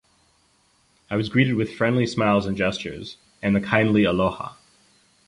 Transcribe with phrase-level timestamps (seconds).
[1.11, 4.55] I was greeted with friendly smiles and gestures and the kindly aloha.